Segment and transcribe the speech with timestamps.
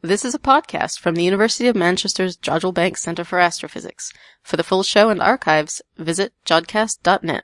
[0.00, 4.12] This is a podcast from the University of Manchester's Jodrell Bank Centre for Astrophysics.
[4.44, 7.42] For the full show and archives, visit jodcast.net.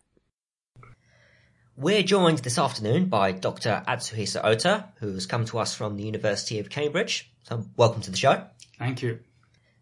[1.76, 3.82] We're joined this afternoon by Dr.
[3.88, 7.28] Atsuhisa Ota, who's come to us from the University of Cambridge.
[7.42, 8.46] So welcome to the show.
[8.78, 9.18] Thank you.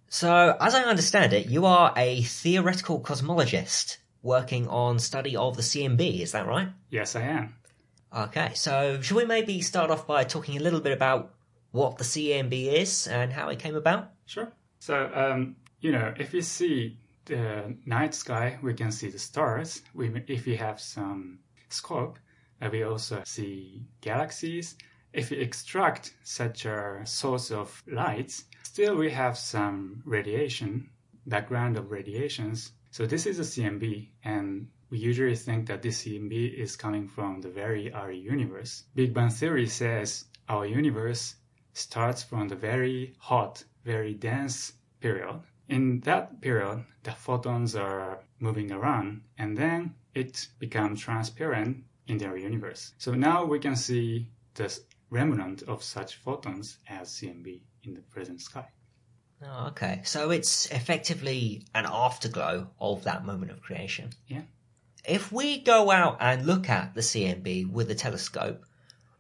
[0.09, 5.63] So, as I understand it, you are a theoretical cosmologist working on study of the
[5.63, 6.69] CMB, is that right?
[6.89, 7.55] Yes, I am.
[8.17, 11.35] Okay, so should we maybe start off by talking a little bit about
[11.73, 14.11] what the CMB is and how it came about?
[14.27, 14.53] Sure.
[14.79, 19.83] So, um, you know, if we see the night sky, we can see the stars.
[19.95, 21.39] We, if we have some
[21.69, 22.19] scope,
[22.61, 24.77] uh, we also see galaxies.
[25.13, 30.89] If we extract such a source of lights, still we have some radiation,
[31.27, 32.73] background of radiations.
[32.91, 37.41] So this is a CMB, and we usually think that this CMB is coming from
[37.41, 38.85] the very early universe.
[38.95, 41.37] Big Bang theory says our universe
[41.73, 45.41] starts from the very hot, very dense period.
[45.69, 52.37] In that period, the photons are moving around and then it becomes transparent in their
[52.37, 52.93] universe.
[52.99, 54.79] So now we can see the
[55.11, 58.67] remnant of such photons as CMB in the present sky.
[59.45, 60.03] Oh, okay.
[60.05, 64.11] So it's effectively an afterglow of that moment of creation.
[64.29, 64.43] Yeah.
[65.05, 68.65] If we go out and look at the CMB with a telescope,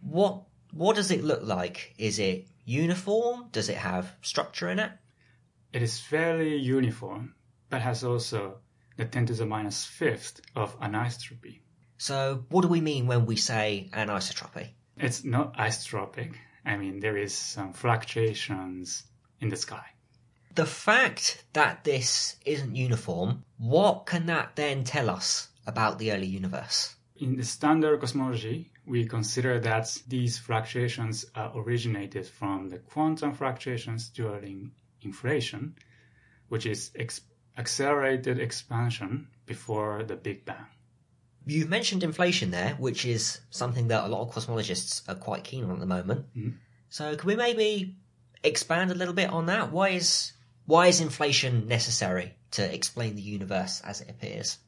[0.00, 0.42] what
[0.72, 1.94] what does it look like?
[1.98, 3.48] Is it uniform?
[3.52, 4.92] Does it have structure in it?
[5.72, 7.34] It is fairly uniform,
[7.70, 8.58] but has also
[8.96, 11.60] the 10 to the minus fifth of anisotropy.
[11.98, 14.70] So what do we mean when we say anisotropy?
[14.96, 16.34] It's not isotropic.
[16.64, 19.04] I mean, there is some fluctuations
[19.40, 19.84] in the sky.
[20.54, 26.26] The fact that this isn't uniform, what can that then tell us about the early
[26.26, 26.94] universe?
[27.16, 34.08] In the standard cosmology, we consider that these fluctuations are originated from the quantum fluctuations
[34.08, 35.74] during inflation,
[36.48, 37.20] which is ex-
[37.56, 40.66] accelerated expansion before the Big Bang.
[41.46, 45.64] You mentioned inflation there, which is something that a lot of cosmologists are quite keen
[45.64, 46.26] on at the moment.
[46.36, 46.54] Mhm.
[46.88, 47.96] So can we maybe
[48.44, 49.72] expand a little bit on that?
[49.72, 50.32] Why is
[50.66, 54.58] why is inflation necessary to explain the universe as it appears?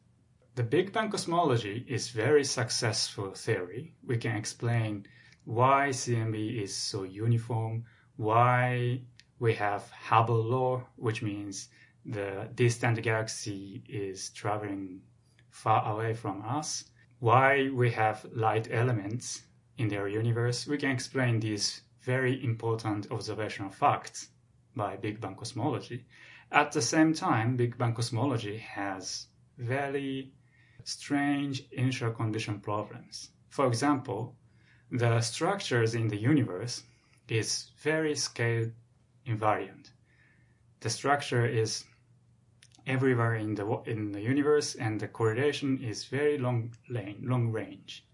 [0.57, 3.97] The Big Bang cosmology is very successful theory.
[4.07, 5.05] We can explain
[5.45, 9.01] why CMB is so uniform, why
[9.41, 11.71] we have Hubble law, which means
[12.07, 15.01] the distant galaxy is traveling
[15.51, 16.85] far away from us,
[17.19, 19.43] why we have light elements
[19.77, 20.69] in their universe.
[20.69, 24.29] We can explain these very important observational facts
[24.77, 26.07] by Big Bang cosmology.
[26.53, 29.27] At the same time, Big Bang cosmology has
[29.59, 30.33] very
[30.85, 33.31] strange initial condition problems.
[33.49, 34.37] For example,
[34.91, 36.85] the structures in the universe
[37.29, 38.71] is very scale
[39.27, 39.91] invariant.
[40.81, 41.85] The structure is
[42.87, 48.07] everywhere in the in the universe, and the correlation is very long long range.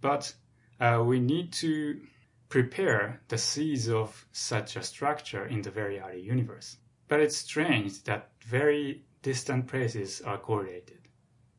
[0.00, 0.34] But
[0.80, 2.00] uh, we need to
[2.48, 6.76] prepare the seeds of such a structure in the very early universe.
[7.08, 11.03] But it's strange that very distant places are correlated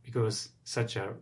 [0.06, 1.14] because such a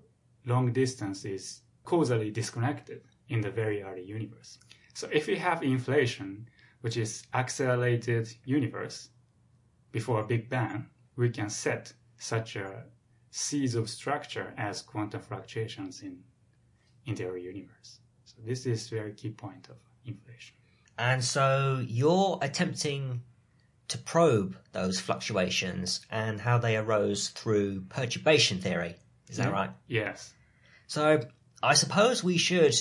[0.46, 4.60] long distance is causally disconnected in the very early universe.
[4.94, 6.48] So if we have inflation,
[6.82, 9.10] which is accelerated universe
[9.92, 12.84] before Big Bang, we can set such a
[13.32, 16.20] seeds of structure as quantum fluctuations in,
[17.06, 18.00] in their universe.
[18.26, 20.56] So this is very key point of inflation.
[20.98, 23.22] And so you're attempting
[23.90, 28.96] to probe those fluctuations and how they arose through perturbation theory.
[29.30, 29.72] Is that right?
[29.88, 30.34] Yes.
[30.88, 31.22] So
[31.62, 32.76] I suppose we should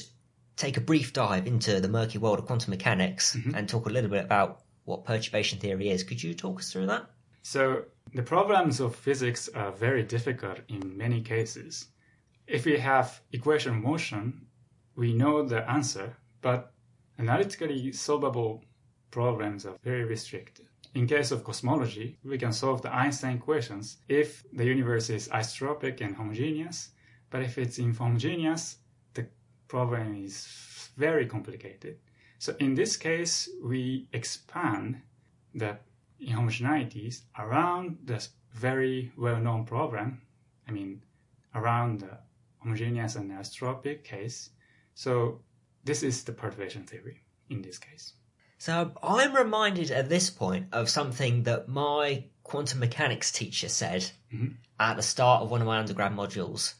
[0.56, 3.54] take a brief dive into the murky world of quantum mechanics Mhm.
[3.56, 6.02] and talk a little bit about what perturbation theory is.
[6.04, 7.10] Could you talk us through that?
[7.42, 7.84] So
[8.14, 11.88] the problems of physics are very difficult in many cases.
[12.46, 14.46] If we have equation motion,
[14.94, 16.72] we know the answer, but
[17.18, 18.64] analytically solvable
[19.10, 20.66] problems are very restricted.
[20.94, 26.00] In case of cosmology, we can solve the Einstein equations if the universe is isotropic
[26.00, 26.90] and homogeneous,
[27.30, 28.76] but if it's inhomogeneous,
[29.14, 29.26] the
[29.68, 31.98] problem is very complicated.
[32.38, 35.00] So in this case, we expand
[35.54, 35.78] the
[36.20, 40.20] inhomogeneities around this very well-known problem.
[40.68, 41.02] I mean,
[41.54, 42.18] around the
[42.58, 44.50] homogeneous and isotropic case.
[44.94, 45.40] So
[45.84, 48.12] this is the perturbation theory in this case.
[48.62, 54.54] So I'm reminded at this point of something that my quantum mechanics teacher said Mhm.
[54.78, 56.74] at the start of one of my undergrad modules.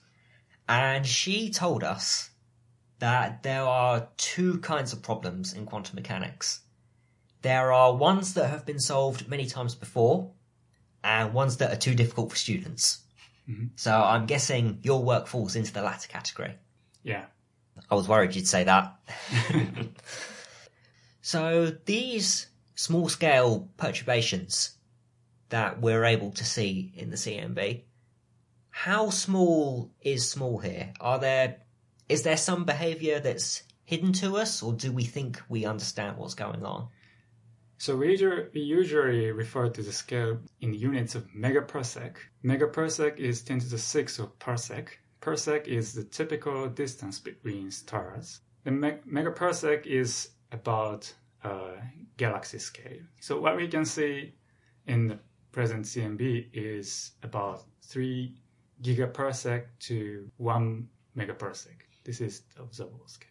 [0.69, 2.31] And she told us
[3.01, 6.61] that there are two kinds of problems in quantum mechanics.
[7.41, 10.31] there are ones that have been solved many times before,
[11.03, 13.01] and ones that are too difficult for students.
[13.75, 16.55] So I'm guessing your work falls into the latter category.
[17.03, 17.25] Yeah.
[17.91, 18.95] I was worried you'd say that.
[21.23, 24.77] so these small scale perturbations
[25.51, 27.83] that we're able to see in the CMB,
[28.71, 30.93] how small is small here?
[31.01, 31.59] Are there,
[32.09, 36.35] is there some behavior that's hidden to us or do we think we understand what's
[36.35, 36.89] going on?
[37.79, 38.17] So we
[38.53, 42.17] usually, refer to the scale in units of megaparsec.
[42.45, 44.89] Megaparsec is 10 to the 6 of parsec.
[45.21, 48.41] Parsec is the typical distance between stars.
[48.65, 51.13] The meg- megaparsec is about
[51.45, 51.77] uh,
[52.17, 53.01] galaxy scale.
[53.21, 54.35] So what we can see
[54.87, 55.19] in the
[55.51, 58.35] present CMB is about 3
[58.83, 61.77] gigaparsec to 1 megaparsec.
[62.05, 63.29] This is the observable scale.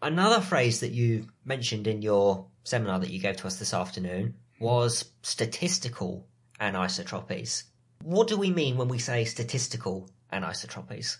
[0.00, 4.34] Another phrase that you mentioned in your seminar that you gave to us this afternoon
[4.60, 6.26] was statistical
[6.60, 7.64] anisotropies.
[8.02, 11.16] What do we mean when we say statistical anisotropies?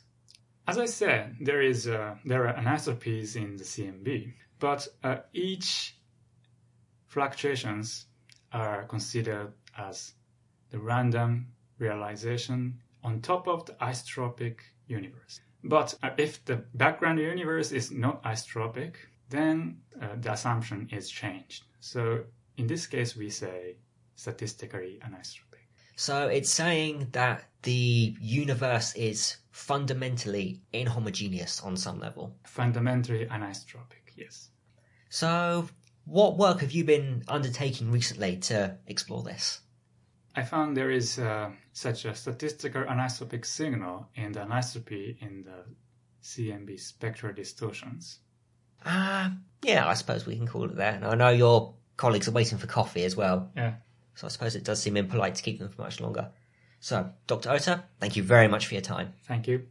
[0.69, 5.97] As I said, there is uh, there are anisotropies in the CMB, but uh, each
[7.07, 8.07] fluctuations
[8.53, 10.15] are considered as
[10.71, 11.47] the random
[11.79, 14.57] realization on top of the isotropic
[14.87, 15.41] universe.
[15.65, 18.95] But uh, if the background universe is not isotropic,
[19.29, 21.65] then uh, the assumption is changed.
[21.81, 22.25] So
[22.57, 23.77] in this case, we say
[24.15, 25.67] statistically anisotropic.
[25.97, 32.37] So it's saying that the universe is fundamentally inhomogeneous on some level.
[32.45, 34.49] Fundamentally anisotropic, yes.
[35.11, 35.69] So
[36.05, 39.61] what work have you been undertaking recently to explore this?
[40.37, 45.65] I found there is uh, such a statistical anisotropic signal in the anisotropy in the
[46.23, 48.21] CMB spectral distortions.
[48.85, 49.33] Ah,
[49.63, 50.95] yeah, I suppose we can call it that.
[50.95, 53.75] And I know your colleagues are waiting for coffee as well, Yeah.
[54.15, 56.31] so I suppose it does seem impolite to keep them for much longer.
[56.81, 57.51] So, Dr.
[57.51, 59.15] Ota, thank you very much for your time.
[59.25, 59.67] Thank you.